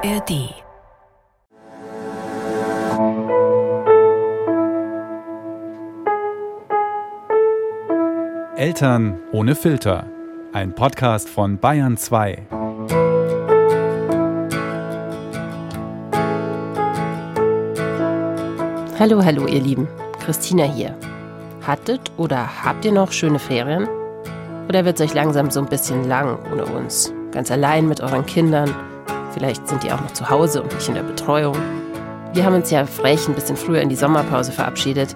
ARD. 0.00 0.54
Eltern 8.56 9.18
ohne 9.32 9.56
Filter. 9.56 10.06
Ein 10.52 10.72
Podcast 10.72 11.28
von 11.28 11.58
Bayern 11.58 11.96
2. 11.96 12.46
Hallo, 19.00 19.24
hallo 19.24 19.46
ihr 19.46 19.60
Lieben. 19.60 19.88
Christina 20.20 20.62
hier. 20.62 20.94
Hattet 21.66 22.12
oder 22.16 22.64
habt 22.64 22.84
ihr 22.84 22.92
noch 22.92 23.10
schöne 23.10 23.40
Ferien? 23.40 23.88
Oder 24.68 24.84
wird 24.84 25.00
es 25.00 25.06
euch 25.06 25.14
langsam 25.14 25.50
so 25.50 25.58
ein 25.58 25.68
bisschen 25.68 26.04
lang 26.04 26.38
ohne 26.52 26.66
uns? 26.66 27.12
Ganz 27.32 27.50
allein 27.50 27.88
mit 27.88 28.00
euren 28.00 28.24
Kindern? 28.24 28.72
Vielleicht 29.32 29.68
sind 29.68 29.82
die 29.82 29.92
auch 29.92 30.00
noch 30.00 30.12
zu 30.12 30.28
Hause 30.30 30.62
und 30.62 30.74
nicht 30.74 30.88
in 30.88 30.94
der 30.94 31.02
Betreuung. 31.02 31.56
Wir 32.32 32.44
haben 32.44 32.54
uns 32.54 32.70
ja 32.70 32.86
frech 32.86 33.28
ein 33.28 33.34
bisschen 33.34 33.56
früher 33.56 33.80
in 33.80 33.88
die 33.88 33.96
Sommerpause 33.96 34.52
verabschiedet. 34.52 35.14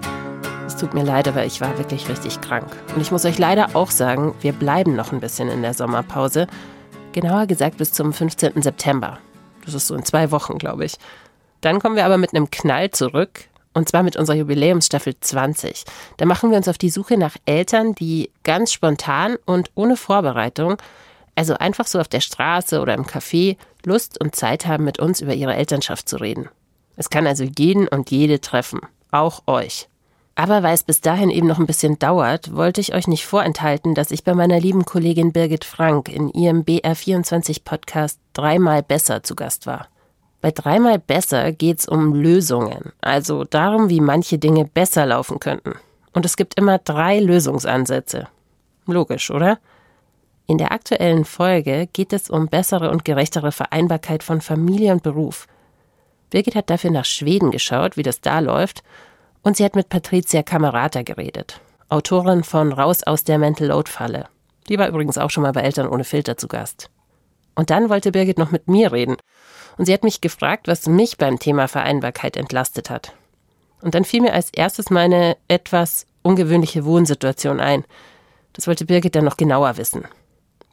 Es 0.65 0.77
tut 0.77 0.93
mir 0.93 1.03
leid, 1.03 1.27
aber 1.27 1.45
ich 1.45 1.61
war 1.61 1.77
wirklich 1.77 2.09
richtig 2.09 2.41
krank. 2.41 2.67
Und 2.95 3.01
ich 3.01 3.11
muss 3.11 3.25
euch 3.25 3.37
leider 3.37 3.75
auch 3.75 3.91
sagen, 3.91 4.33
wir 4.41 4.53
bleiben 4.53 4.95
noch 4.95 5.11
ein 5.11 5.19
bisschen 5.19 5.49
in 5.49 5.61
der 5.61 5.73
Sommerpause. 5.73 6.47
Genauer 7.11 7.47
gesagt 7.47 7.77
bis 7.77 7.93
zum 7.93 8.13
15. 8.13 8.61
September. 8.61 9.19
Das 9.65 9.73
ist 9.73 9.87
so 9.87 9.95
in 9.95 10.05
zwei 10.05 10.31
Wochen, 10.31 10.57
glaube 10.57 10.85
ich. 10.85 10.95
Dann 11.61 11.79
kommen 11.79 11.95
wir 11.95 12.05
aber 12.05 12.17
mit 12.17 12.33
einem 12.33 12.49
Knall 12.49 12.91
zurück. 12.91 13.45
Und 13.73 13.89
zwar 13.89 14.03
mit 14.03 14.15
unserer 14.15 14.37
Jubiläumsstaffel 14.37 15.15
20. 15.19 15.83
Da 16.17 16.25
machen 16.25 16.51
wir 16.51 16.57
uns 16.57 16.67
auf 16.67 16.77
die 16.77 16.91
Suche 16.91 17.17
nach 17.17 17.35
Eltern, 17.45 17.95
die 17.95 18.29
ganz 18.43 18.71
spontan 18.71 19.37
und 19.45 19.71
ohne 19.73 19.97
Vorbereitung, 19.97 20.77
also 21.35 21.55
einfach 21.55 21.87
so 21.87 21.99
auf 21.99 22.07
der 22.07 22.21
Straße 22.21 22.79
oder 22.79 22.93
im 22.93 23.05
Café, 23.05 23.57
Lust 23.85 24.19
und 24.19 24.35
Zeit 24.35 24.65
haben, 24.65 24.83
mit 24.83 24.99
uns 24.99 25.21
über 25.21 25.33
ihre 25.33 25.55
Elternschaft 25.55 26.07
zu 26.07 26.17
reden. 26.17 26.49
Es 26.95 27.09
kann 27.09 27.27
also 27.27 27.43
jeden 27.43 27.87
und 27.87 28.11
jede 28.11 28.39
treffen, 28.39 28.81
auch 29.11 29.43
euch. 29.47 29.87
Aber 30.35 30.63
weil 30.63 30.73
es 30.73 30.83
bis 30.83 31.01
dahin 31.01 31.29
eben 31.29 31.47
noch 31.47 31.59
ein 31.59 31.67
bisschen 31.67 31.99
dauert, 31.99 32.55
wollte 32.55 32.81
ich 32.81 32.95
euch 32.95 33.07
nicht 33.07 33.25
vorenthalten, 33.25 33.93
dass 33.93 34.11
ich 34.11 34.23
bei 34.23 34.33
meiner 34.33 34.59
lieben 34.59 34.83
Kollegin 34.83 35.31
Birgit 35.31 35.63
Frank 35.63 36.09
in 36.09 36.29
ihrem 36.29 36.61
BR24 36.61 37.63
Podcast 37.63 38.19
dreimal 38.33 38.81
besser 38.81 39.21
zu 39.21 39.35
Gast 39.35 39.67
war. 39.67 39.87
Bei 40.41 40.51
dreimal 40.51 40.97
besser 40.99 41.51
geht's 41.51 41.87
um 41.87 42.13
Lösungen, 42.15 42.91
also 42.99 43.43
darum, 43.43 43.89
wie 43.89 44.01
manche 44.01 44.39
Dinge 44.39 44.65
besser 44.65 45.05
laufen 45.05 45.39
könnten. 45.39 45.75
Und 46.13 46.25
es 46.25 46.35
gibt 46.35 46.57
immer 46.57 46.79
drei 46.79 47.19
Lösungsansätze. 47.19 48.27
Logisch, 48.85 49.31
oder? 49.31 49.59
In 50.45 50.57
der 50.57 50.71
aktuellen 50.73 51.23
Folge 51.23 51.87
geht 51.93 52.11
es 52.11 52.29
um 52.29 52.47
bessere 52.47 52.91
und 52.91 53.05
gerechtere 53.05 53.51
Vereinbarkeit 53.51 54.23
von 54.23 54.41
Familie 54.41 54.91
und 54.91 55.01
Beruf. 55.01 55.47
Birgit 56.29 56.55
hat 56.55 56.69
dafür 56.69 56.91
nach 56.91 57.05
Schweden 57.05 57.51
geschaut, 57.51 57.95
wie 57.95 58.03
das 58.03 58.19
da 58.19 58.39
läuft, 58.39 58.83
und 59.41 59.55
sie 59.55 59.63
hat 59.63 59.75
mit 59.75 59.89
Patricia 59.89 60.43
Camerata 60.43 61.01
geredet, 61.03 61.61
Autorin 61.89 62.43
von 62.43 62.73
Raus 62.73 63.03
aus 63.03 63.23
der 63.23 63.37
Mental 63.37 63.67
Load 63.67 63.89
Falle. 63.89 64.27
Die 64.67 64.77
war 64.77 64.87
übrigens 64.87 65.17
auch 65.17 65.29
schon 65.29 65.43
mal 65.43 65.51
bei 65.51 65.61
Eltern 65.61 65.87
ohne 65.87 66.03
Filter 66.03 66.37
zu 66.37 66.47
Gast. 66.47 66.89
Und 67.55 67.69
dann 67.69 67.89
wollte 67.89 68.11
Birgit 68.11 68.37
noch 68.37 68.51
mit 68.51 68.67
mir 68.67 68.91
reden 68.91 69.17
und 69.77 69.85
sie 69.85 69.93
hat 69.93 70.03
mich 70.03 70.21
gefragt, 70.21 70.67
was 70.67 70.87
mich 70.87 71.17
beim 71.17 71.39
Thema 71.39 71.67
Vereinbarkeit 71.67 72.35
entlastet 72.35 72.89
hat. 72.89 73.13
Und 73.81 73.95
dann 73.95 74.05
fiel 74.05 74.21
mir 74.21 74.33
als 74.33 74.49
erstes 74.51 74.89
meine 74.89 75.37
etwas 75.47 76.07
ungewöhnliche 76.21 76.85
Wohnsituation 76.85 77.59
ein. 77.59 77.83
Das 78.53 78.67
wollte 78.67 78.85
Birgit 78.85 79.15
dann 79.15 79.25
noch 79.25 79.37
genauer 79.37 79.77
wissen. 79.77 80.05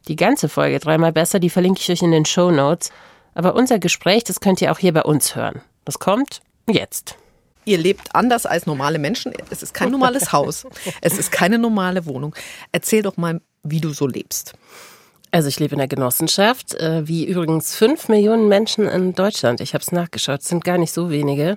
Die 0.08 0.16
ganze 0.16 0.48
Folge 0.48 0.78
dreimal 0.78 1.12
besser, 1.12 1.38
die 1.38 1.50
verlinke 1.50 1.80
ich 1.80 1.90
euch 1.90 2.02
in 2.02 2.10
den 2.10 2.24
Show 2.24 2.50
Notes. 2.50 2.90
Aber 3.34 3.54
unser 3.54 3.78
Gespräch, 3.78 4.24
das 4.24 4.40
könnt 4.40 4.60
ihr 4.60 4.72
auch 4.72 4.78
hier 4.78 4.92
bei 4.92 5.02
uns 5.02 5.36
hören. 5.36 5.60
Das 5.84 5.98
kommt 5.98 6.40
jetzt. 6.68 7.16
Ihr 7.64 7.78
lebt 7.78 8.14
anders 8.14 8.46
als 8.46 8.66
normale 8.66 8.98
Menschen. 8.98 9.32
Es 9.50 9.62
ist 9.62 9.74
kein 9.74 9.90
normales 9.90 10.32
Haus. 10.32 10.66
Es 11.00 11.18
ist 11.18 11.30
keine 11.30 11.58
normale 11.58 12.06
Wohnung. 12.06 12.34
Erzähl 12.72 13.02
doch 13.02 13.16
mal, 13.16 13.40
wie 13.62 13.80
du 13.80 13.90
so 13.90 14.06
lebst. 14.06 14.54
Also 15.32 15.48
ich 15.48 15.60
lebe 15.60 15.74
in 15.74 15.78
der 15.78 15.86
Genossenschaft, 15.86 16.74
äh, 16.74 17.06
wie 17.06 17.24
übrigens 17.24 17.76
fünf 17.76 18.08
Millionen 18.08 18.48
Menschen 18.48 18.86
in 18.88 19.14
Deutschland. 19.14 19.60
Ich 19.60 19.74
habe 19.74 19.82
es 19.82 19.92
nachgeschaut, 19.92 20.40
es 20.40 20.48
sind 20.48 20.64
gar 20.64 20.76
nicht 20.76 20.92
so 20.92 21.10
wenige. 21.10 21.56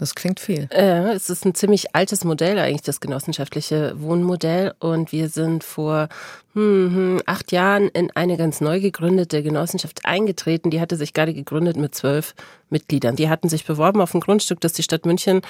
Das 0.00 0.16
klingt 0.16 0.40
viel. 0.40 0.68
Äh, 0.72 1.12
es 1.12 1.30
ist 1.30 1.46
ein 1.46 1.54
ziemlich 1.54 1.94
altes 1.94 2.24
Modell 2.24 2.58
eigentlich, 2.58 2.82
das 2.82 2.98
genossenschaftliche 2.98 3.94
Wohnmodell. 4.00 4.74
Und 4.80 5.12
wir 5.12 5.28
sind 5.28 5.62
vor 5.62 6.08
hm, 6.54 7.22
acht 7.24 7.50
Jahren 7.50 7.88
in 7.88 8.10
eine 8.10 8.36
ganz 8.36 8.60
neu 8.60 8.80
gegründete 8.80 9.42
Genossenschaft 9.42 10.04
eingetreten. 10.04 10.70
Die 10.70 10.80
hatte 10.80 10.96
sich 10.96 11.14
gerade 11.14 11.32
gegründet 11.32 11.76
mit 11.76 11.94
zwölf 11.94 12.34
Mitgliedern. 12.68 13.16
Die 13.16 13.30
hatten 13.30 13.48
sich 13.48 13.64
beworben 13.64 14.00
auf 14.02 14.14
ein 14.14 14.20
Grundstück, 14.20 14.60
das 14.60 14.74
die 14.74 14.82
Stadt 14.82 15.06
München 15.06 15.40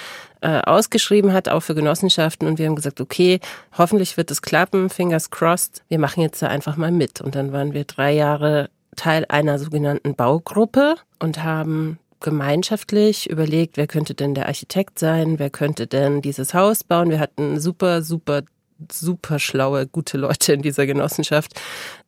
äh, 0.41 0.61
ausgeschrieben 0.61 1.33
hat, 1.33 1.49
auch 1.49 1.59
für 1.59 1.75
Genossenschaften. 1.75 2.47
Und 2.47 2.57
wir 2.57 2.67
haben 2.67 2.75
gesagt, 2.75 3.01
okay, 3.01 3.41
hoffentlich 3.77 4.15
wird 4.15 4.31
es 4.31 4.41
klappen, 4.41 4.89
fingers 4.89 5.29
crossed. 5.29 5.81
Wir 5.89 5.99
machen 5.99 6.21
jetzt 6.21 6.41
da 6.41 6.47
einfach 6.47 6.77
mal 6.77 6.91
mit. 6.91 7.19
Und 7.19 7.35
dann 7.35 7.51
waren 7.51 7.73
wir 7.73 7.83
drei 7.83 8.13
Jahre 8.13 8.69
Teil 8.95 9.25
einer 9.27 9.59
sogenannten 9.59 10.15
Baugruppe 10.15 10.95
und 11.19 11.43
haben 11.43 11.99
gemeinschaftlich 12.23 13.29
überlegt, 13.29 13.77
wer 13.77 13.85
könnte 13.85 14.15
denn 14.15 14.33
der 14.33 14.47
Architekt 14.47 14.97
sein, 14.97 15.39
wer 15.39 15.49
könnte 15.49 15.87
denn 15.87 16.21
dieses 16.21 16.53
Haus 16.53 16.83
bauen. 16.83 17.09
Wir 17.09 17.19
hatten 17.19 17.59
super, 17.59 18.01
super 18.01 18.43
super 18.91 19.39
schlaue, 19.39 19.87
gute 19.87 20.17
Leute 20.17 20.53
in 20.53 20.61
dieser 20.61 20.85
Genossenschaft. 20.85 21.59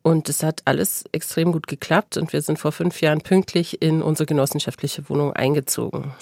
Und 0.02 0.28
es 0.28 0.42
hat 0.42 0.62
alles 0.64 1.04
extrem 1.12 1.52
gut 1.52 1.66
geklappt 1.66 2.16
und 2.16 2.32
wir 2.32 2.42
sind 2.42 2.58
vor 2.58 2.72
fünf 2.72 3.00
Jahren 3.00 3.20
pünktlich 3.20 3.82
in 3.82 4.02
unsere 4.02 4.26
genossenschaftliche 4.26 5.08
Wohnung 5.08 5.32
eingezogen. 5.32 6.12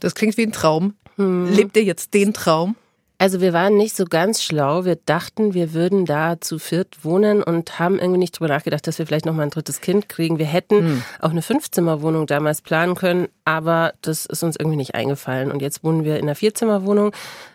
Das 0.00 0.14
klingt 0.14 0.36
wie 0.36 0.46
ein 0.46 0.52
Traum. 0.52 0.94
Hm. 1.16 1.52
Lebt 1.52 1.76
ihr 1.76 1.84
jetzt 1.84 2.14
den 2.14 2.34
Traum? 2.34 2.76
Also 3.18 3.40
wir 3.40 3.54
waren 3.54 3.78
nicht 3.78 3.96
so 3.96 4.04
ganz 4.04 4.42
schlau. 4.42 4.84
Wir 4.84 4.96
dachten, 4.96 5.54
wir 5.54 5.72
würden 5.72 6.04
da 6.04 6.38
zu 6.38 6.58
viert 6.58 7.02
wohnen 7.02 7.42
und 7.42 7.78
haben 7.78 7.98
irgendwie 7.98 8.18
nicht 8.18 8.38
drüber 8.38 8.48
nachgedacht, 8.48 8.86
dass 8.86 8.98
wir 8.98 9.06
vielleicht 9.06 9.24
noch 9.24 9.32
mal 9.32 9.44
ein 9.44 9.50
drittes 9.50 9.80
Kind 9.80 10.10
kriegen. 10.10 10.38
Wir 10.38 10.44
hätten 10.44 10.78
hm. 10.80 11.02
auch 11.20 11.30
eine 11.30 11.40
Fünfzimmerwohnung 11.40 12.26
damals 12.26 12.60
planen 12.60 12.94
können, 12.94 13.28
aber 13.46 13.94
das 14.02 14.26
ist 14.26 14.42
uns 14.42 14.56
irgendwie 14.56 14.76
nicht 14.76 14.94
eingefallen. 14.94 15.50
Und 15.50 15.62
jetzt 15.62 15.82
wohnen 15.82 16.04
wir 16.04 16.18
in 16.18 16.24
einer 16.24 16.34
Vierzimmerwohnung 16.34 17.12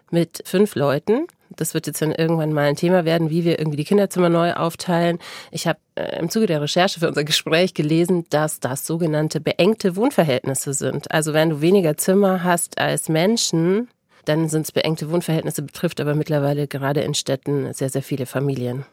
mit 0.10 0.42
fünf 0.46 0.74
Leuten. 0.74 1.28
Das 1.56 1.74
wird 1.74 1.88
jetzt 1.88 2.02
dann 2.02 2.12
irgendwann 2.12 2.54
mal 2.54 2.68
ein 2.68 2.76
Thema 2.76 3.06
werden, 3.06 3.30
wie 3.30 3.44
wir 3.44 3.60
irgendwie 3.60 3.78
die 3.78 3.84
Kinderzimmer 3.84 4.30
neu 4.30 4.54
aufteilen. 4.54 5.20
Ich 5.52 5.68
habe 5.68 5.80
äh, 5.96 6.20
im 6.20 6.30
Zuge 6.30 6.48
der 6.48 6.62
Recherche 6.62 7.00
für 7.00 7.08
unser 7.08 7.24
Gespräch 7.24 7.74
gelesen, 7.74 8.26
dass 8.30 8.60
das 8.60 8.86
sogenannte 8.86 9.40
beengte 9.40 9.96
Wohnverhältnisse 9.96 10.74
sind. 10.74 11.12
Also 11.12 11.34
wenn 11.34 11.50
du 11.50 11.62
weniger 11.62 11.98
Zimmer 11.98 12.44
hast 12.44 12.78
als 12.78 13.10
Menschen, 13.10 13.90
dann 14.26 14.50
sind 14.50 14.64
es 14.64 14.72
beengte 14.72 15.10
Wohnverhältnisse, 15.10 15.62
betrifft 15.62 16.00
aber 16.00 16.16
mittlerweile 16.16 16.68
gerade 16.68 17.02
in 17.02 17.14
Städten 17.14 17.74
sehr, 17.74 17.90
sehr 17.90 18.04
viele 18.04 18.26
Familien. 18.26 18.86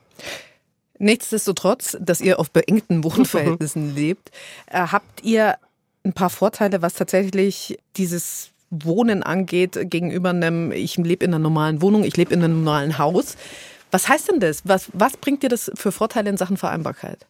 Nichtsdestotrotz, 0.99 1.97
dass 2.01 2.21
ihr 2.21 2.41
auf 2.41 2.51
beengten 2.51 3.05
Wohnverhältnissen 3.05 3.95
lebt, 3.95 4.31
äh, 4.67 4.79
habt 4.79 5.23
ihr 5.23 5.57
ein 6.05 6.13
paar 6.13 6.31
Vorteile, 6.31 6.83
was 6.83 6.95
tatsächlich 6.95 7.79
dieses 7.97 8.51
Wohnen 8.71 9.23
angeht, 9.23 9.79
gegenüber 9.91 10.31
einem, 10.31 10.73
ich 10.73 10.97
lebe 10.97 11.25
in 11.25 11.33
einer 11.33 11.43
normalen 11.43 11.81
Wohnung, 11.83 12.05
ich 12.05 12.17
lebe 12.17 12.35
in 12.35 12.43
einem 12.43 12.65
normalen 12.65 12.99
Haus. 12.99 13.37
Was 13.91 14.09
heißt 14.09 14.31
denn 14.31 14.41
das? 14.41 14.63
Was, 14.65 14.91
was 14.93 15.17
bringt 15.17 15.43
dir 15.43 15.49
das 15.49 15.71
für 15.75 15.93
Vorteile 15.93 16.29
in 16.29 16.37
Sachen 16.37 16.57
Vereinbarkeit? 16.57 17.27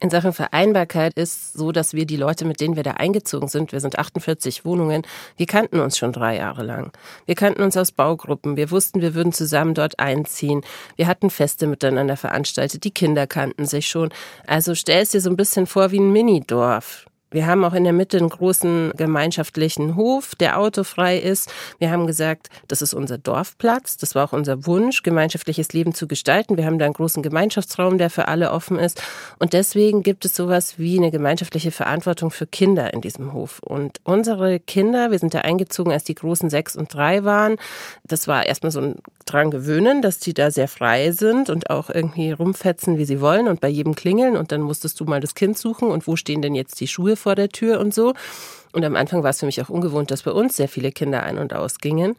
In 0.00 0.10
Sachen 0.10 0.32
Vereinbarkeit 0.32 1.14
ist 1.14 1.54
so, 1.54 1.72
dass 1.72 1.92
wir 1.92 2.06
die 2.06 2.16
Leute, 2.16 2.44
mit 2.44 2.60
denen 2.60 2.76
wir 2.76 2.84
da 2.84 2.92
eingezogen 2.92 3.48
sind, 3.48 3.72
wir 3.72 3.80
sind 3.80 3.98
48 3.98 4.64
Wohnungen, 4.64 5.02
wir 5.36 5.46
kannten 5.46 5.80
uns 5.80 5.98
schon 5.98 6.12
drei 6.12 6.36
Jahre 6.36 6.62
lang. 6.62 6.92
Wir 7.26 7.34
kannten 7.34 7.62
uns 7.62 7.76
aus 7.76 7.90
Baugruppen. 7.90 8.56
Wir 8.56 8.70
wussten, 8.70 9.00
wir 9.00 9.14
würden 9.14 9.32
zusammen 9.32 9.74
dort 9.74 9.98
einziehen. 9.98 10.62
Wir 10.94 11.08
hatten 11.08 11.30
Feste 11.30 11.66
miteinander 11.66 12.16
veranstaltet. 12.16 12.84
Die 12.84 12.92
Kinder 12.92 13.26
kannten 13.26 13.66
sich 13.66 13.88
schon. 13.88 14.10
Also 14.46 14.76
stell 14.76 15.02
es 15.02 15.10
dir 15.10 15.20
so 15.20 15.30
ein 15.30 15.36
bisschen 15.36 15.66
vor 15.66 15.90
wie 15.90 15.98
ein 15.98 16.12
Minidorf. 16.12 17.06
Wir 17.30 17.46
haben 17.46 17.64
auch 17.64 17.74
in 17.74 17.84
der 17.84 17.92
Mitte 17.92 18.16
einen 18.16 18.30
großen 18.30 18.92
gemeinschaftlichen 18.96 19.96
Hof, 19.96 20.34
der 20.34 20.58
autofrei 20.58 21.18
ist. 21.18 21.52
Wir 21.78 21.90
haben 21.90 22.06
gesagt, 22.06 22.48
das 22.68 22.80
ist 22.80 22.94
unser 22.94 23.18
Dorfplatz. 23.18 23.98
Das 23.98 24.14
war 24.14 24.24
auch 24.24 24.32
unser 24.32 24.66
Wunsch, 24.66 25.02
gemeinschaftliches 25.02 25.72
Leben 25.72 25.92
zu 25.94 26.08
gestalten. 26.08 26.56
Wir 26.56 26.64
haben 26.64 26.78
da 26.78 26.86
einen 26.86 26.94
großen 26.94 27.22
Gemeinschaftsraum, 27.22 27.98
der 27.98 28.08
für 28.08 28.28
alle 28.28 28.50
offen 28.50 28.78
ist. 28.78 29.02
Und 29.38 29.52
deswegen 29.52 30.02
gibt 30.02 30.24
es 30.24 30.34
sowas 30.34 30.78
wie 30.78 30.96
eine 30.96 31.10
gemeinschaftliche 31.10 31.70
Verantwortung 31.70 32.30
für 32.30 32.46
Kinder 32.46 32.94
in 32.94 33.02
diesem 33.02 33.32
Hof. 33.34 33.60
Und 33.60 34.00
unsere 34.04 34.58
Kinder, 34.58 35.10
wir 35.10 35.18
sind 35.18 35.34
da 35.34 35.40
eingezogen, 35.40 35.92
als 35.92 36.04
die 36.04 36.14
großen 36.14 36.48
sechs 36.48 36.76
und 36.76 36.94
drei 36.94 37.24
waren. 37.24 37.56
Das 38.04 38.26
war 38.26 38.46
erstmal 38.46 38.72
so 38.72 38.80
ein 38.80 38.94
dran 39.26 39.50
gewöhnen, 39.50 40.00
dass 40.00 40.18
die 40.18 40.32
da 40.32 40.50
sehr 40.50 40.68
frei 40.68 41.12
sind 41.12 41.50
und 41.50 41.68
auch 41.68 41.90
irgendwie 41.90 42.32
rumfetzen, 42.32 42.96
wie 42.96 43.04
sie 43.04 43.20
wollen 43.20 43.48
und 43.48 43.60
bei 43.60 43.68
jedem 43.68 43.94
klingeln. 43.94 44.36
Und 44.36 44.52
dann 44.52 44.62
musstest 44.62 44.98
du 45.00 45.04
mal 45.04 45.20
das 45.20 45.34
Kind 45.34 45.58
suchen 45.58 45.88
und 45.88 46.06
wo 46.06 46.16
stehen 46.16 46.40
denn 46.40 46.54
jetzt 46.54 46.80
die 46.80 46.88
Schuhe 46.88 47.16
vor 47.18 47.34
der 47.34 47.50
Tür 47.50 47.80
und 47.80 47.92
so. 47.92 48.14
Und 48.72 48.84
am 48.84 48.96
Anfang 48.96 49.22
war 49.22 49.30
es 49.30 49.40
für 49.40 49.46
mich 49.46 49.60
auch 49.60 49.68
ungewohnt, 49.68 50.10
dass 50.10 50.22
bei 50.22 50.30
uns 50.30 50.56
sehr 50.56 50.68
viele 50.68 50.92
Kinder 50.92 51.22
ein- 51.22 51.38
und 51.38 51.54
ausgingen. 51.54 52.16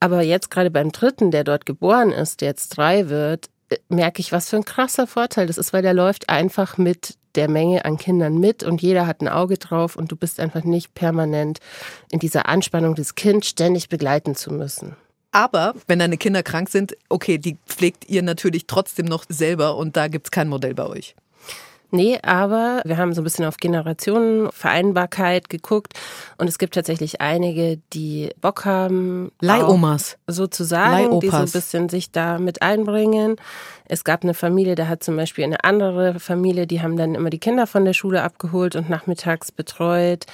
Aber 0.00 0.22
jetzt 0.22 0.50
gerade 0.50 0.70
beim 0.70 0.92
dritten, 0.92 1.30
der 1.30 1.44
dort 1.44 1.66
geboren 1.66 2.12
ist, 2.12 2.40
der 2.40 2.48
jetzt 2.48 2.76
drei 2.76 3.08
wird, 3.08 3.48
äh, 3.68 3.78
merke 3.88 4.20
ich, 4.20 4.32
was 4.32 4.50
für 4.50 4.56
ein 4.56 4.64
krasser 4.64 5.06
Vorteil 5.06 5.46
das 5.46 5.58
ist, 5.58 5.72
weil 5.72 5.82
der 5.82 5.94
läuft 5.94 6.28
einfach 6.28 6.78
mit 6.78 7.16
der 7.34 7.48
Menge 7.48 7.84
an 7.84 7.98
Kindern 7.98 8.38
mit 8.38 8.62
und 8.62 8.80
jeder 8.82 9.06
hat 9.06 9.20
ein 9.20 9.28
Auge 9.28 9.58
drauf 9.58 9.96
und 9.96 10.10
du 10.10 10.16
bist 10.16 10.40
einfach 10.40 10.64
nicht 10.64 10.94
permanent 10.94 11.58
in 12.10 12.18
dieser 12.18 12.46
Anspannung, 12.46 12.94
das 12.94 13.14
Kind 13.14 13.44
ständig 13.44 13.88
begleiten 13.88 14.34
zu 14.34 14.52
müssen. 14.52 14.96
Aber 15.32 15.74
wenn 15.86 15.98
deine 15.98 16.16
Kinder 16.16 16.42
krank 16.42 16.70
sind, 16.70 16.96
okay, 17.10 17.36
die 17.36 17.58
pflegt 17.66 18.08
ihr 18.08 18.22
natürlich 18.22 18.66
trotzdem 18.66 19.04
noch 19.04 19.24
selber 19.28 19.76
und 19.76 19.96
da 19.96 20.08
gibt 20.08 20.28
es 20.28 20.30
kein 20.30 20.48
Modell 20.48 20.74
bei 20.74 20.86
euch. 20.86 21.14
Nee, 21.96 22.18
aber 22.22 22.82
wir 22.84 22.98
haben 22.98 23.14
so 23.14 23.22
ein 23.22 23.24
bisschen 23.24 23.46
auf 23.46 23.56
Generationenvereinbarkeit 23.56 25.48
geguckt 25.48 25.94
und 26.36 26.46
es 26.46 26.58
gibt 26.58 26.74
tatsächlich 26.74 27.22
einige, 27.22 27.78
die 27.94 28.28
Bock 28.42 28.66
haben. 28.66 29.32
Leihomas. 29.40 30.18
Sozusagen, 30.26 31.04
Leihopas. 31.04 31.20
die 31.20 31.30
so 31.30 31.36
ein 31.36 31.50
bisschen 31.52 31.88
sich 31.88 32.12
da 32.12 32.38
mit 32.38 32.60
einbringen. 32.60 33.36
Es 33.88 34.04
gab 34.04 34.24
eine 34.24 34.34
Familie, 34.34 34.74
da 34.74 34.88
hat 34.88 35.02
zum 35.02 35.16
Beispiel 35.16 35.44
eine 35.44 35.64
andere 35.64 36.20
Familie, 36.20 36.66
die 36.66 36.82
haben 36.82 36.98
dann 36.98 37.14
immer 37.14 37.30
die 37.30 37.38
Kinder 37.38 37.66
von 37.66 37.86
der 37.86 37.94
Schule 37.94 38.22
abgeholt 38.22 38.76
und 38.76 38.90
nachmittags 38.90 39.50
betreut. 39.50 40.26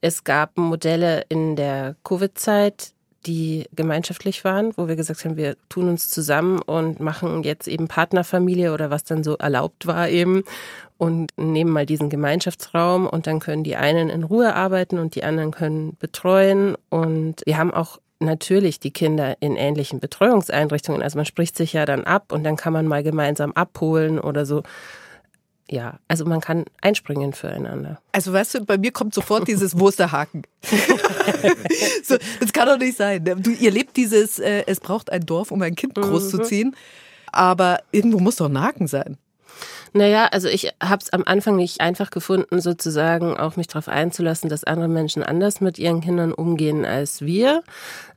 Es 0.00 0.24
gab 0.24 0.58
Modelle 0.58 1.24
in 1.28 1.54
der 1.54 1.94
Covid-Zeit, 2.02 2.93
die 3.26 3.66
gemeinschaftlich 3.74 4.44
waren, 4.44 4.72
wo 4.76 4.88
wir 4.88 4.96
gesagt 4.96 5.24
haben, 5.24 5.36
wir 5.36 5.56
tun 5.68 5.88
uns 5.88 6.08
zusammen 6.08 6.60
und 6.60 7.00
machen 7.00 7.42
jetzt 7.42 7.68
eben 7.68 7.88
Partnerfamilie 7.88 8.72
oder 8.72 8.90
was 8.90 9.04
dann 9.04 9.24
so 9.24 9.36
erlaubt 9.36 9.86
war 9.86 10.08
eben 10.08 10.44
und 10.98 11.30
nehmen 11.36 11.70
mal 11.70 11.86
diesen 11.86 12.10
Gemeinschaftsraum 12.10 13.06
und 13.06 13.26
dann 13.26 13.40
können 13.40 13.64
die 13.64 13.76
einen 13.76 14.08
in 14.10 14.24
Ruhe 14.24 14.54
arbeiten 14.54 14.98
und 14.98 15.14
die 15.14 15.24
anderen 15.24 15.50
können 15.50 15.96
betreuen 15.98 16.76
und 16.90 17.42
wir 17.44 17.58
haben 17.58 17.72
auch 17.72 17.98
natürlich 18.20 18.80
die 18.80 18.92
Kinder 18.92 19.36
in 19.40 19.56
ähnlichen 19.56 20.00
Betreuungseinrichtungen. 20.00 21.02
Also 21.02 21.18
man 21.18 21.26
spricht 21.26 21.56
sich 21.56 21.72
ja 21.72 21.84
dann 21.84 22.04
ab 22.04 22.32
und 22.32 22.44
dann 22.44 22.56
kann 22.56 22.72
man 22.72 22.86
mal 22.86 23.02
gemeinsam 23.02 23.52
abholen 23.52 24.18
oder 24.18 24.46
so 24.46 24.62
ja, 25.70 25.98
also 26.08 26.26
man 26.26 26.40
kann 26.40 26.66
einspringen 26.82 27.32
füreinander. 27.32 27.98
Also 28.12 28.32
weißt 28.32 28.54
du, 28.54 28.64
bei 28.64 28.76
mir 28.76 28.92
kommt 28.92 29.14
sofort 29.14 29.48
dieses 29.48 29.78
Wo 29.78 29.88
ist 29.88 29.98
der 29.98 30.12
Haken? 30.12 30.42
so, 32.04 32.16
das 32.40 32.52
kann 32.52 32.68
doch 32.68 32.78
nicht 32.78 32.96
sein. 32.96 33.24
Du, 33.24 33.50
ihr 33.50 33.70
lebt 33.70 33.96
dieses, 33.96 34.38
äh, 34.38 34.64
es 34.66 34.80
braucht 34.80 35.10
ein 35.10 35.24
Dorf, 35.24 35.50
um 35.50 35.62
ein 35.62 35.74
Kind 35.74 35.94
großzuziehen, 35.94 36.68
mhm. 36.68 36.74
aber 37.32 37.78
irgendwo 37.92 38.18
muss 38.18 38.36
doch 38.36 38.48
ein 38.48 38.60
Haken 38.60 38.86
sein. 38.86 39.16
Naja, 39.96 40.26
also 40.26 40.48
ich 40.48 40.72
habe 40.82 41.02
es 41.02 41.12
am 41.12 41.22
Anfang 41.24 41.54
nicht 41.54 41.80
einfach 41.80 42.10
gefunden, 42.10 42.60
sozusagen 42.60 43.36
auch 43.36 43.56
mich 43.56 43.68
darauf 43.68 43.88
einzulassen, 43.88 44.50
dass 44.50 44.64
andere 44.64 44.88
Menschen 44.88 45.22
anders 45.22 45.60
mit 45.60 45.78
ihren 45.78 46.00
Kindern 46.00 46.32
umgehen 46.32 46.84
als 46.84 47.22
wir. 47.22 47.62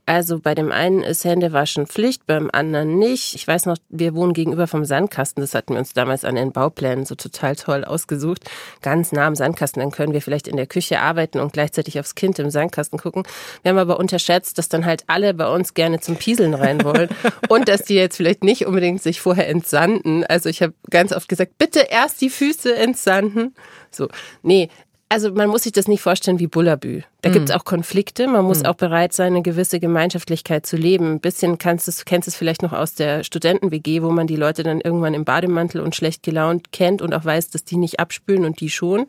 Also 0.08 0.38
bei 0.38 0.54
dem 0.54 0.72
einen 0.72 1.02
ist 1.02 1.26
Händewaschen 1.26 1.86
Pflicht, 1.86 2.26
beim 2.26 2.48
anderen 2.50 2.98
nicht. 2.98 3.34
Ich 3.34 3.46
weiß 3.46 3.66
noch, 3.66 3.76
wir 3.90 4.14
wohnen 4.14 4.32
gegenüber 4.32 4.66
vom 4.66 4.86
Sandkasten. 4.86 5.42
Das 5.42 5.54
hatten 5.54 5.74
wir 5.74 5.80
uns 5.80 5.92
damals 5.92 6.24
an 6.24 6.34
den 6.34 6.50
Bauplänen 6.50 7.04
so 7.04 7.14
total 7.14 7.56
toll 7.56 7.84
ausgesucht. 7.84 8.48
Ganz 8.80 9.12
nah 9.12 9.26
am 9.26 9.34
Sandkasten. 9.34 9.82
Dann 9.82 9.90
können 9.90 10.14
wir 10.14 10.22
vielleicht 10.22 10.48
in 10.48 10.56
der 10.56 10.66
Küche 10.66 11.00
arbeiten 11.00 11.38
und 11.40 11.52
gleichzeitig 11.52 12.00
aufs 12.00 12.14
Kind 12.14 12.38
im 12.38 12.48
Sandkasten 12.48 12.98
gucken. 12.98 13.24
Wir 13.60 13.68
haben 13.68 13.76
aber 13.76 13.98
unterschätzt, 13.98 14.56
dass 14.56 14.70
dann 14.70 14.86
halt 14.86 15.04
alle 15.08 15.34
bei 15.34 15.46
uns 15.46 15.74
gerne 15.74 16.00
zum 16.00 16.16
Pieseln 16.16 16.54
rein 16.54 16.82
wollen 16.84 17.10
und 17.50 17.68
dass 17.68 17.82
die 17.82 17.96
jetzt 17.96 18.16
vielleicht 18.16 18.42
nicht 18.42 18.64
unbedingt 18.64 19.02
sich 19.02 19.20
vorher 19.20 19.46
entsanden. 19.50 20.24
Also 20.24 20.48
ich 20.48 20.62
habe 20.62 20.72
ganz 20.88 21.12
oft 21.12 21.28
gesagt, 21.28 21.58
bitte 21.58 21.80
erst 21.80 22.22
die 22.22 22.30
Füße 22.30 22.74
entsanden. 22.74 23.54
So, 23.90 24.08
nee, 24.42 24.70
also 25.08 25.32
man 25.32 25.48
muss 25.48 25.62
sich 25.62 25.72
das 25.72 25.88
nicht 25.88 26.02
vorstellen 26.02 26.38
wie 26.38 26.46
Bullabü. 26.46 27.02
Da 27.22 27.30
mhm. 27.30 27.32
gibt 27.32 27.48
es 27.48 27.54
auch 27.54 27.64
Konflikte. 27.64 28.28
Man 28.28 28.44
muss 28.44 28.60
mhm. 28.60 28.66
auch 28.66 28.74
bereit 28.74 29.12
sein, 29.12 29.28
eine 29.28 29.42
gewisse 29.42 29.80
Gemeinschaftlichkeit 29.80 30.66
zu 30.66 30.76
leben. 30.76 31.12
Ein 31.12 31.20
bisschen 31.20 31.58
kannst 31.58 31.88
du, 31.88 31.92
kennst 32.04 32.26
du 32.26 32.30
es 32.30 32.36
vielleicht 32.36 32.62
noch 32.62 32.72
aus 32.72 32.94
der 32.94 33.24
Studenten-WG, 33.24 34.02
wo 34.02 34.10
man 34.10 34.26
die 34.26 34.36
Leute 34.36 34.62
dann 34.62 34.80
irgendwann 34.80 35.14
im 35.14 35.24
Bademantel 35.24 35.80
und 35.80 35.96
schlecht 35.96 36.22
gelaunt 36.22 36.72
kennt 36.72 37.00
und 37.00 37.14
auch 37.14 37.24
weiß, 37.24 37.50
dass 37.50 37.64
die 37.64 37.76
nicht 37.76 38.00
abspülen 38.00 38.44
und 38.44 38.60
die 38.60 38.70
schon. 38.70 39.06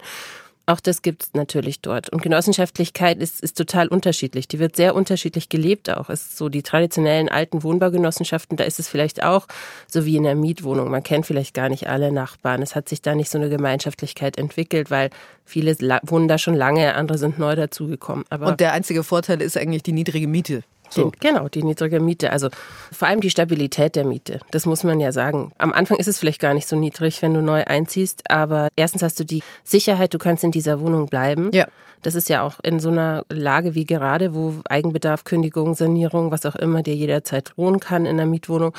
Auch 0.69 0.79
das 0.79 1.01
gibt 1.01 1.23
es 1.23 1.33
natürlich 1.33 1.81
dort. 1.81 2.09
Und 2.09 2.21
Genossenschaftlichkeit 2.21 3.17
ist, 3.17 3.41
ist 3.41 3.57
total 3.57 3.87
unterschiedlich. 3.87 4.47
Die 4.47 4.59
wird 4.59 4.75
sehr 4.75 4.93
unterschiedlich 4.93 5.49
gelebt 5.49 5.89
auch. 5.89 6.11
Es 6.11 6.21
ist 6.21 6.37
so 6.37 6.47
die 6.47 6.61
traditionellen 6.61 7.27
alten 7.27 7.63
Wohnbaugenossenschaften, 7.63 8.55
da 8.55 8.65
ist 8.65 8.77
es 8.77 8.87
vielleicht 8.87 9.23
auch 9.23 9.47
so 9.87 10.05
wie 10.05 10.15
in 10.15 10.21
der 10.21 10.35
Mietwohnung. 10.35 10.91
Man 10.91 11.01
kennt 11.01 11.25
vielleicht 11.25 11.55
gar 11.55 11.69
nicht 11.69 11.89
alle 11.89 12.11
Nachbarn. 12.11 12.61
Es 12.61 12.75
hat 12.75 12.87
sich 12.87 13.01
da 13.01 13.15
nicht 13.15 13.31
so 13.31 13.39
eine 13.39 13.49
Gemeinschaftlichkeit 13.49 14.37
entwickelt, 14.37 14.91
weil 14.91 15.09
viele 15.43 15.75
wohnen 16.03 16.27
da 16.27 16.37
schon 16.37 16.53
lange, 16.53 16.93
andere 16.93 17.17
sind 17.17 17.39
neu 17.39 17.55
dazugekommen. 17.55 18.25
Und 18.29 18.59
der 18.59 18.73
einzige 18.73 19.03
Vorteil 19.03 19.41
ist 19.41 19.57
eigentlich 19.57 19.81
die 19.81 19.93
niedrige 19.93 20.27
Miete. 20.27 20.61
So. 20.89 21.11
genau, 21.19 21.47
die 21.47 21.63
niedrige 21.63 21.99
Miete. 21.99 22.31
Also 22.31 22.49
vor 22.91 23.07
allem 23.07 23.21
die 23.21 23.29
Stabilität 23.29 23.95
der 23.95 24.05
Miete. 24.05 24.39
Das 24.51 24.65
muss 24.65 24.83
man 24.83 24.99
ja 24.99 25.11
sagen. 25.11 25.51
Am 25.57 25.73
Anfang 25.73 25.97
ist 25.97 26.07
es 26.07 26.19
vielleicht 26.19 26.41
gar 26.41 26.53
nicht 26.53 26.67
so 26.67 26.75
niedrig, 26.75 27.21
wenn 27.21 27.33
du 27.33 27.41
neu 27.41 27.63
einziehst, 27.63 28.29
aber 28.29 28.69
erstens 28.75 29.03
hast 29.03 29.19
du 29.19 29.23
die 29.23 29.43
Sicherheit, 29.63 30.13
du 30.13 30.17
kannst 30.17 30.43
in 30.43 30.51
dieser 30.51 30.79
Wohnung 30.79 31.07
bleiben. 31.07 31.51
Ja. 31.53 31.67
Das 32.01 32.15
ist 32.15 32.29
ja 32.29 32.43
auch 32.43 32.59
in 32.63 32.79
so 32.79 32.89
einer 32.89 33.25
Lage 33.29 33.75
wie 33.75 33.85
gerade, 33.85 34.33
wo 34.33 34.55
Eigenbedarf, 34.69 35.25
Kündigung, 35.25 35.75
Sanierung, 35.75 36.31
was 36.31 36.45
auch 36.45 36.55
immer 36.55 36.81
dir 36.81 36.95
jederzeit 36.95 37.53
drohen 37.55 37.79
kann 37.79 38.05
in 38.05 38.17
der 38.17 38.25
Mietwohnung. 38.25 38.73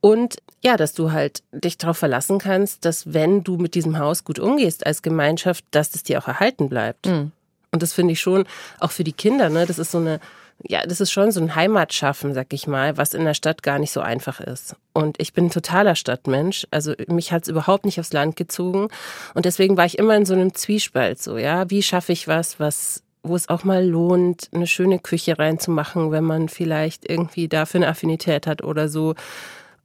Und 0.00 0.36
ja, 0.62 0.76
dass 0.76 0.92
du 0.92 1.12
halt 1.12 1.42
dich 1.52 1.78
darauf 1.78 1.98
verlassen 1.98 2.38
kannst, 2.38 2.84
dass 2.84 3.14
wenn 3.14 3.42
du 3.42 3.56
mit 3.56 3.74
diesem 3.74 3.98
Haus 3.98 4.24
gut 4.24 4.38
umgehst 4.38 4.86
als 4.86 5.02
Gemeinschaft, 5.02 5.64
dass 5.70 5.94
es 5.94 6.02
dir 6.02 6.18
auch 6.18 6.28
erhalten 6.28 6.68
bleibt. 6.68 7.06
Mhm. 7.06 7.32
Und 7.70 7.82
das 7.82 7.92
finde 7.92 8.12
ich 8.12 8.20
schon 8.20 8.44
auch 8.80 8.90
für 8.90 9.02
die 9.02 9.12
Kinder, 9.12 9.48
ne? 9.48 9.66
Das 9.66 9.78
ist 9.78 9.90
so 9.90 9.98
eine 9.98 10.20
ja, 10.62 10.86
das 10.86 11.00
ist 11.00 11.10
schon 11.10 11.30
so 11.30 11.40
ein 11.40 11.54
Heimatschaffen, 11.54 12.32
sag 12.32 12.52
ich 12.52 12.66
mal, 12.66 12.96
was 12.96 13.14
in 13.14 13.24
der 13.24 13.34
Stadt 13.34 13.62
gar 13.62 13.78
nicht 13.78 13.92
so 13.92 14.00
einfach 14.00 14.40
ist. 14.40 14.76
Und 14.92 15.20
ich 15.20 15.32
bin 15.32 15.46
ein 15.46 15.50
totaler 15.50 15.94
Stadtmensch. 15.94 16.66
Also 16.70 16.94
mich 17.08 17.32
hat 17.32 17.42
es 17.42 17.48
überhaupt 17.48 17.84
nicht 17.84 18.00
aufs 18.00 18.12
Land 18.12 18.36
gezogen. 18.36 18.88
Und 19.34 19.44
deswegen 19.44 19.76
war 19.76 19.84
ich 19.84 19.98
immer 19.98 20.16
in 20.16 20.24
so 20.24 20.34
einem 20.34 20.54
Zwiespalt 20.54 21.20
so, 21.20 21.36
ja. 21.36 21.68
Wie 21.70 21.82
schaffe 21.82 22.12
ich 22.12 22.28
was, 22.28 22.60
was 22.60 23.02
wo 23.24 23.34
es 23.34 23.48
auch 23.48 23.64
mal 23.64 23.84
lohnt, 23.84 24.50
eine 24.52 24.66
schöne 24.66 24.98
Küche 24.98 25.38
reinzumachen, 25.38 26.12
wenn 26.12 26.24
man 26.24 26.50
vielleicht 26.50 27.08
irgendwie 27.08 27.48
dafür 27.48 27.78
eine 27.78 27.88
Affinität 27.88 28.46
hat 28.46 28.62
oder 28.62 28.88
so. 28.88 29.14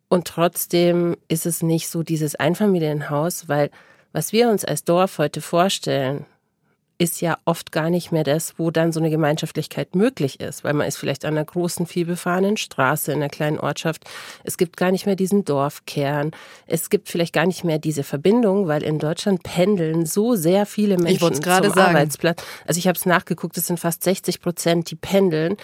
Und 0.10 0.28
trotzdem 0.28 1.16
ist 1.30 1.46
es 1.46 1.64
nicht 1.64 1.88
so 1.88 2.04
dieses 2.04 2.36
Einfamilienhaus, 2.36 3.48
weil 3.48 3.72
was 4.12 4.34
wir 4.34 4.50
uns 4.50 4.66
als 4.66 4.84
Dorf 4.84 5.20
heute 5.20 5.40
vorstellen, 5.40 6.26
ist 7.00 7.22
ja 7.22 7.38
oft 7.46 7.72
gar 7.72 7.90
nicht 7.90 8.12
mehr 8.12 8.26
das, 8.26 8.56
wo 8.58 8.72
dann 8.72 8.92
so 8.92 9.00
eine 9.00 9.10
Gemeinschaftlichkeit 9.10 9.96
möglich 9.96 10.42
ist, 10.42 10.66
weil 10.66 10.74
man 10.74 10.86
ist 10.86 10.98
vielleicht 10.98 11.24
an 11.24 11.36
einer 11.36 11.46
großen, 11.46 11.88
vielbefahrenen 11.88 12.58
Straße 12.58 13.14
in 13.14 13.20
einer 13.20 13.30
kleinen 13.30 13.58
Ortschaft. 13.58 14.04
Es 14.44 14.58
gibt 14.58 14.76
gar 14.76 14.92
nicht 14.92 15.06
mehr 15.06 15.16
diesen 15.16 15.46
Dorfkern. 15.46 16.32
Es 16.68 16.90
gibt 16.90 17.08
vielleicht 17.08 17.34
gar 17.34 17.46
nicht 17.46 17.64
mehr 17.64 17.80
diese 17.80 18.04
Verbindung, 18.04 18.68
weil 18.68 18.84
in 18.84 19.00
Deutschland 19.00 19.44
pendeln 19.44 20.06
so 20.06 20.36
sehr 20.36 20.66
viele 20.66 20.98
Menschen 20.98 21.34
ich 21.34 21.42
gerade 21.42 21.68
zum 21.68 21.76
sagen. 21.76 21.96
Arbeitsplatz. 21.96 22.44
Also 22.68 22.78
ich 22.78 22.88
habe 22.88 22.98
es 22.98 23.06
nachgeguckt, 23.06 23.58
es 23.58 23.68
sind 23.68 23.80
fast 23.80 24.04
60 24.04 24.42
Prozent, 24.42 24.92
die 24.92 24.96
pendeln. 24.96 25.56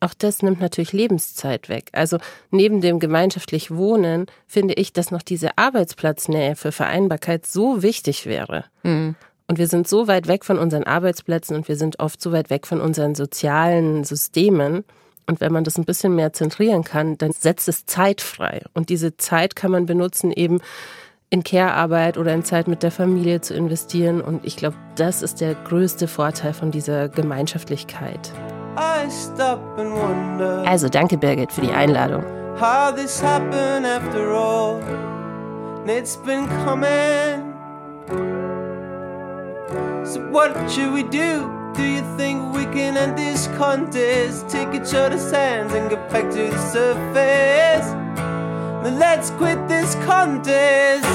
Auch 0.00 0.14
das 0.14 0.42
nimmt 0.42 0.60
natürlich 0.60 0.92
Lebenszeit 0.92 1.70
weg. 1.70 1.88
Also 1.92 2.18
neben 2.50 2.82
dem 2.82 2.98
gemeinschaftlich 2.98 3.70
Wohnen 3.70 4.26
finde 4.46 4.74
ich, 4.74 4.92
dass 4.92 5.10
noch 5.10 5.22
diese 5.22 5.56
Arbeitsplatznähe 5.56 6.54
für 6.54 6.72
Vereinbarkeit 6.72 7.46
so 7.46 7.82
wichtig 7.82 8.26
wäre. 8.26 8.66
Mhm. 8.82 9.14
Und 9.52 9.58
wir 9.58 9.68
sind 9.68 9.86
so 9.86 10.08
weit 10.08 10.28
weg 10.28 10.46
von 10.46 10.58
unseren 10.58 10.84
Arbeitsplätzen 10.84 11.54
und 11.54 11.68
wir 11.68 11.76
sind 11.76 12.00
oft 12.00 12.22
so 12.22 12.32
weit 12.32 12.48
weg 12.48 12.66
von 12.66 12.80
unseren 12.80 13.14
sozialen 13.14 14.02
Systemen. 14.02 14.82
Und 15.26 15.42
wenn 15.42 15.52
man 15.52 15.62
das 15.62 15.76
ein 15.76 15.84
bisschen 15.84 16.14
mehr 16.14 16.32
zentrieren 16.32 16.84
kann, 16.84 17.18
dann 17.18 17.32
setzt 17.32 17.68
es 17.68 17.84
Zeit 17.84 18.22
frei. 18.22 18.62
Und 18.72 18.88
diese 18.88 19.18
Zeit 19.18 19.54
kann 19.54 19.70
man 19.70 19.84
benutzen, 19.84 20.32
eben 20.32 20.62
in 21.28 21.44
Care-Arbeit 21.44 22.16
oder 22.16 22.32
in 22.32 22.44
Zeit 22.44 22.66
mit 22.66 22.82
der 22.82 22.90
Familie 22.90 23.42
zu 23.42 23.52
investieren. 23.52 24.22
Und 24.22 24.46
ich 24.46 24.56
glaube, 24.56 24.76
das 24.96 25.20
ist 25.20 25.42
der 25.42 25.54
größte 25.54 26.08
Vorteil 26.08 26.54
von 26.54 26.70
dieser 26.70 27.10
Gemeinschaftlichkeit. 27.10 28.32
Also 30.64 30.88
danke 30.88 31.18
Birgit 31.18 31.52
für 31.52 31.60
die 31.60 31.72
Einladung. 31.72 32.24
How 32.58 32.94
this 32.94 33.22
happened 33.22 33.84
after 33.84 34.32
all. 34.32 34.80
It's 35.86 36.16
been 36.16 36.48
coming. 36.64 37.52
So 40.12 40.20
what 40.28 40.52
should 40.70 40.92
we 40.92 41.04
do? 41.04 41.48
Do 41.74 41.82
you 41.82 42.02
think 42.18 42.52
we 42.52 42.66
can 42.66 42.98
end 42.98 43.16
this 43.16 43.46
contest? 43.56 44.46
Take 44.46 44.74
each 44.74 44.92
other's 44.92 45.32
hands 45.32 45.72
and 45.72 45.88
get 45.88 46.10
back 46.10 46.30
to 46.32 46.50
the 46.50 46.58
surface. 46.58 47.88
Then 48.84 48.98
let's 48.98 49.30
quit 49.38 49.56
this 49.68 49.94
contest 50.04 51.06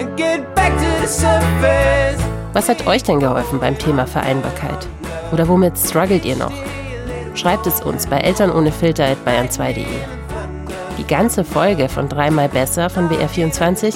and 0.00 0.16
get 0.16 0.52
back 0.56 0.72
to 0.72 1.00
the 1.00 1.06
surface. 1.06 2.20
Was 2.54 2.68
hat 2.68 2.88
euch 2.88 3.04
denn 3.04 3.20
geholfen 3.20 3.60
beim 3.60 3.78
Thema 3.78 4.04
Vereinbarkeit? 4.04 4.88
Oder 5.32 5.46
womit 5.46 5.78
struggelt 5.78 6.24
ihr 6.24 6.34
noch? 6.34 6.52
Schreibt 7.36 7.68
es 7.68 7.80
uns 7.82 8.08
bei 8.08 8.18
Eltern 8.18 8.50
ohne 8.50 8.72
Filter 8.72 9.04
at 9.04 9.18
bayern2.de. 9.24 9.86
Die 10.98 11.06
ganze 11.06 11.44
Folge 11.44 11.88
von 11.88 12.08
Dreimal 12.08 12.48
Besser 12.48 12.90
von 12.90 13.08
BR24 13.08 13.94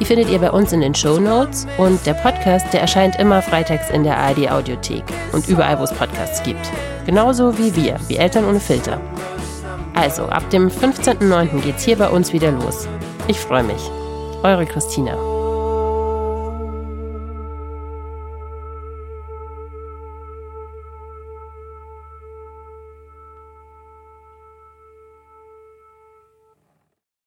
die 0.00 0.06
findet 0.06 0.30
ihr 0.30 0.38
bei 0.38 0.50
uns 0.50 0.72
in 0.72 0.80
den 0.80 0.94
Show 0.94 1.20
Notes 1.20 1.66
und 1.78 2.04
der 2.06 2.14
Podcast, 2.14 2.72
der 2.72 2.80
erscheint 2.80 3.16
immer 3.20 3.42
freitags 3.42 3.90
in 3.90 4.02
der 4.02 4.16
ARD 4.16 4.50
Audiothek 4.50 5.04
und 5.32 5.46
überall, 5.46 5.78
wo 5.78 5.84
es 5.84 5.92
Podcasts 5.92 6.42
gibt. 6.42 6.70
Genauso 7.06 7.56
wie 7.58 7.76
wir, 7.76 7.96
wie 8.08 8.16
Eltern 8.16 8.46
ohne 8.46 8.60
Filter. 8.60 9.00
Also, 9.94 10.24
ab 10.24 10.48
dem 10.50 10.68
15.09. 10.68 11.60
geht's 11.60 11.84
hier 11.84 11.96
bei 11.96 12.08
uns 12.08 12.32
wieder 12.32 12.50
los. 12.50 12.88
Ich 13.28 13.38
freue 13.38 13.64
mich. 13.64 13.90
Eure 14.42 14.64
Christina. 14.64 15.29